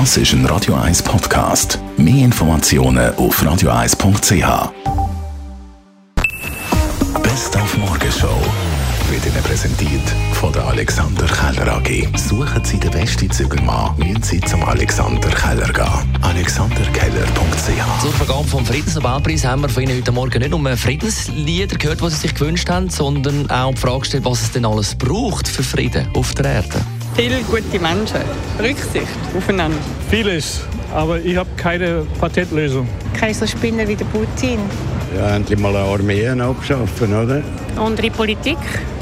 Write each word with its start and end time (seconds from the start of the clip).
Das 0.00 0.16
ist 0.16 0.32
ein 0.32 0.44
Radio 0.46 0.74
1 0.74 1.04
Podcast. 1.04 1.78
Mehr 1.96 2.24
Informationen 2.24 3.14
auf 3.14 3.40
radio1.ch. 3.40 4.72
Best 7.22 7.56
auf 7.56 7.78
Morgenshow 7.78 8.36
wird 9.08 9.24
Ihnen 9.24 9.42
präsentiert 9.44 10.02
von 10.32 10.52
der 10.52 10.66
Alexander 10.66 11.26
Keller 11.26 11.76
AG. 11.76 12.08
Suchen 12.16 12.64
Sie 12.64 12.80
den 12.80 12.90
besten 12.90 13.30
Zügelmann, 13.30 13.96
müssen 13.96 14.20
Sie 14.20 14.40
zum 14.40 14.64
Alexander 14.64 15.28
Keller 15.28 15.72
gehen. 15.72 16.18
AlexanderKeller.ch 16.22 18.02
Zur 18.02 18.12
Vergabe 18.14 18.48
vom 18.48 18.66
Friedensnobelpreis 18.66 19.44
haben 19.44 19.62
wir 19.62 19.68
von 19.68 19.84
Ihnen 19.84 19.98
heute 19.98 20.10
Morgen 20.10 20.40
nicht 20.40 20.50
nur 20.50 20.76
Friedenslieder 20.76 21.76
gehört, 21.76 22.00
die 22.00 22.10
Sie 22.10 22.16
sich 22.16 22.34
gewünscht 22.34 22.68
haben, 22.68 22.90
sondern 22.90 23.48
auch 23.48 23.72
die 23.72 23.80
Frage 23.80 24.00
gestellt, 24.00 24.24
was 24.24 24.42
es 24.42 24.50
denn 24.50 24.64
alles 24.64 24.96
braucht 24.96 25.46
für 25.46 25.62
Frieden 25.62 26.08
auf 26.14 26.34
der 26.34 26.46
Erde. 26.46 26.80
Viele 27.16 27.42
gute 27.42 27.78
Menschen, 27.78 28.22
Rücksicht 28.58 29.06
aufeinander. 29.36 29.78
Vieles, 30.10 30.62
aber 30.92 31.20
ich 31.20 31.36
habe 31.36 31.48
keine 31.56 32.04
Patentlösung. 32.18 32.88
Keine 33.16 33.32
so 33.32 33.46
Spinner 33.46 33.86
wie 33.86 33.94
der 33.94 34.04
Putin. 34.06 34.58
Ja, 35.16 35.36
endlich 35.36 35.58
mal 35.60 35.76
eine 35.76 35.86
Armee 35.86 36.28
abschaffen, 36.28 37.14
oder? 37.14 37.40
Andere 37.76 38.10
Politik. 38.10 38.58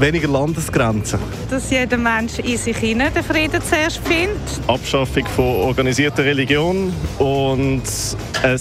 Weniger 0.00 0.28
Landesgrenzen. 0.28 1.20
Dass 1.48 1.70
jeder 1.70 1.96
Mensch 1.96 2.40
in 2.40 2.56
sich 2.56 2.76
hinein 2.76 3.14
den 3.14 3.22
Frieden 3.22 3.62
zuerst 3.62 3.98
findet. 3.98 4.38
Abschaffung 4.66 5.24
von 5.26 5.44
organisierter 5.44 6.24
Religion 6.24 6.92
und 7.18 7.82
ein 8.42 8.60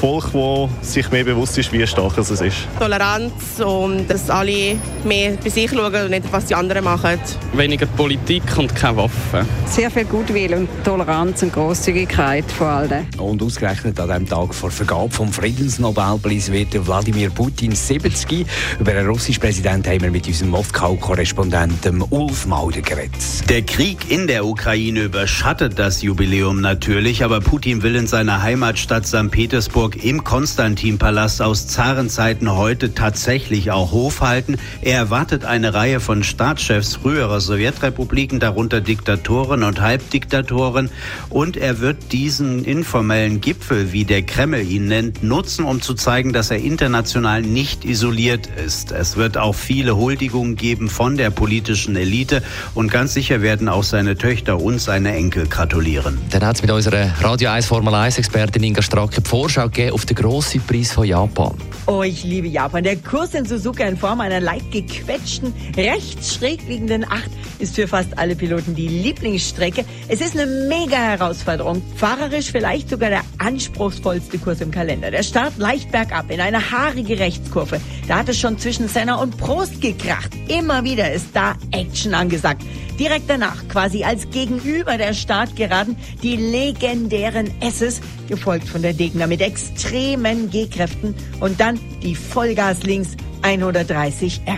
Volk, 0.00 0.32
das 0.32 0.94
sich 0.94 1.10
mehr 1.10 1.24
bewusst 1.24 1.56
ist, 1.58 1.72
wie 1.72 1.86
stark 1.86 2.18
es 2.18 2.30
ist. 2.30 2.56
Toleranz 2.78 3.60
und 3.64 4.08
dass 4.08 4.28
alle 4.28 4.76
mehr 5.04 5.32
bei 5.42 5.48
sich 5.48 5.70
schauen 5.70 5.94
und 5.94 6.10
nicht, 6.10 6.24
was 6.30 6.46
die 6.46 6.54
anderen 6.54 6.84
machen. 6.84 7.20
Weniger 7.52 7.86
Politik 7.86 8.42
und 8.56 8.74
keine 8.74 8.96
Waffen. 8.98 9.46
Sehr 9.66 9.90
viel 9.90 10.04
Gutwill 10.04 10.54
und 10.54 10.68
Toleranz 10.84 11.42
und 11.42 11.52
Großzügigkeit 11.52 12.44
vor 12.50 12.66
allem. 12.66 13.06
Und 13.16 13.42
ausgerechnet 13.42 13.98
an 14.00 14.08
dem 14.08 14.28
Tag 14.28 14.52
vor 14.52 14.70
Vergabe 14.70 15.10
vom 15.10 15.32
Friedensnobelpreis 15.32 16.50
wird 16.50 16.86
Wladimir 16.86 17.30
Putin 17.30 17.74
70. 17.74 18.44
Über 18.80 18.92
den 18.92 19.06
russischen 19.18 19.40
Präsidenten 19.40 19.90
haben 19.90 20.00
wir 20.02 20.10
mit 20.12 20.28
unserem 20.28 20.50
Moskau-Korrespondenten 20.50 22.02
Ulf 22.02 22.46
Mauder 22.46 22.82
geredet. 22.82 23.18
Der 23.48 23.62
Krieg 23.62 24.12
in 24.12 24.28
der 24.28 24.46
Ukraine 24.46 25.02
überschattet 25.02 25.76
das 25.76 26.02
Jubiläum 26.02 26.60
natürlich, 26.60 27.24
aber 27.24 27.40
Putin 27.40 27.82
will 27.82 27.96
in 27.96 28.06
seiner 28.06 28.42
Heimatstadt 28.42 29.08
St. 29.08 29.28
Petersburg 29.32 30.04
im 30.04 30.22
Konstantinpalast 30.22 31.42
aus 31.42 31.66
Zarenzeiten 31.66 32.54
heute 32.54 32.94
tatsächlich 32.94 33.72
auch 33.72 33.90
Hof 33.90 34.20
halten. 34.20 34.56
Er 34.82 34.98
erwartet 34.98 35.44
eine 35.44 35.74
Reihe 35.74 35.98
von 35.98 36.22
Staatschefs 36.22 36.94
früherer 36.94 37.40
Sowjetrepubliken, 37.40 38.38
darunter 38.38 38.80
Diktatoren 38.80 39.64
und 39.64 39.80
Halbdiktatoren. 39.80 40.90
Und 41.28 41.56
er 41.56 41.80
wird 41.80 42.12
diesen 42.12 42.64
informellen 42.64 43.40
Gipfel, 43.40 43.90
wie 43.90 44.04
der 44.04 44.22
Kreml 44.22 44.60
ihn 44.60 44.86
nennt, 44.86 45.24
nutzen, 45.24 45.64
um 45.64 45.82
zu 45.82 45.94
zeigen, 45.94 46.32
dass 46.32 46.52
er 46.52 46.58
international 46.58 47.42
nicht 47.42 47.84
isoliert 47.84 48.46
ist. 48.64 48.92
Es 48.92 49.07
wird 49.16 49.36
auch 49.36 49.54
viele 49.54 49.96
Huldigungen 49.96 50.56
geben 50.56 50.88
von 50.88 51.16
der 51.16 51.30
politischen 51.30 51.96
Elite 51.96 52.42
und 52.74 52.90
ganz 52.90 53.14
sicher 53.14 53.42
werden 53.42 53.68
auch 53.68 53.84
seine 53.84 54.16
Töchter 54.16 54.60
und 54.60 54.80
seine 54.80 55.14
Enkel 55.14 55.46
gratulieren. 55.46 56.18
Dann 56.30 56.44
hat 56.44 56.56
es 56.56 56.62
mit 56.62 56.70
unserer 56.70 57.10
Radio 57.20 57.50
1 57.50 57.66
Formel 57.66 57.94
1 57.94 58.18
Expertin 58.18 58.62
Inga 58.62 58.82
Stracke 58.82 59.20
die 59.20 59.28
Vorschau 59.28 59.64
gegeben 59.64 59.92
auf 59.92 60.06
den 60.06 60.16
grossen 60.16 60.60
Preis 60.60 60.92
von 60.92 61.06
Japan. 61.06 61.54
Oh, 61.86 62.02
ich 62.02 62.24
liebe 62.24 62.48
Japan. 62.48 62.84
Der 62.84 62.96
Kurs 62.96 63.34
in 63.34 63.46
Suzuka 63.46 63.84
in 63.84 63.96
Form 63.96 64.20
einer 64.20 64.40
leicht 64.40 64.70
gequetschten, 64.72 65.54
rechts 65.76 66.34
schräg 66.34 66.60
liegenden 66.68 67.04
Acht 67.04 67.30
ist 67.58 67.74
für 67.74 67.88
fast 67.88 68.16
alle 68.18 68.36
Piloten 68.36 68.74
die 68.74 68.88
Lieblingsstrecke. 68.88 69.84
Es 70.08 70.20
ist 70.20 70.38
eine 70.38 70.46
mega 70.68 70.96
Herausforderung. 70.96 71.82
Fahrerisch 71.96 72.50
vielleicht 72.50 72.88
sogar 72.90 73.10
der 73.10 73.22
anspruchsvollste 73.38 74.38
Kurs 74.38 74.60
im 74.60 74.70
Kalender. 74.70 75.10
Der 75.10 75.22
Start 75.22 75.58
leicht 75.58 75.90
bergab 75.90 76.30
in 76.30 76.40
eine 76.40 76.70
haarige 76.70 77.18
Rechtskurve. 77.18 77.80
Da 78.06 78.18
hat 78.18 78.28
es 78.28 78.38
schon 78.38 78.58
zwischen 78.58 78.88
Senna 78.98 79.14
und 79.14 79.36
Prost 79.36 79.80
gekracht. 79.80 80.32
Immer 80.48 80.82
wieder 80.82 81.12
ist 81.12 81.28
da 81.32 81.54
Action 81.70 82.14
angesagt. 82.14 82.64
Direkt 82.98 83.30
danach, 83.30 83.68
quasi 83.68 84.02
als 84.02 84.28
Gegenüber 84.30 84.98
der 84.98 85.14
Startgeraden, 85.14 85.96
die 86.20 86.34
legendären 86.34 87.48
S's, 87.60 88.00
gefolgt 88.26 88.68
von 88.68 88.82
der 88.82 88.94
Degner 88.94 89.28
mit 89.28 89.40
extremen 89.40 90.50
G-Kräften 90.50 91.14
und 91.38 91.60
dann 91.60 91.78
die 92.02 92.16
Vollgas 92.16 92.82
links 92.82 93.10
130 93.42 94.40
R. 94.46 94.56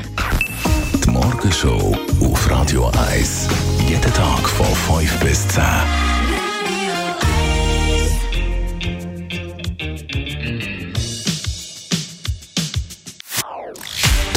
Die 1.04 1.10
Morgenshow 1.10 1.94
auf 2.22 2.50
Radio 2.50 2.90
1. 3.12 3.46
Jeden 3.90 4.14
Tag 4.14 4.48
von 4.48 4.96
5 4.96 5.20
bis 5.20 5.48
10. 5.48 6.09